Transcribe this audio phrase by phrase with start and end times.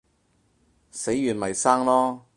[0.89, 2.21] 死完咪生囉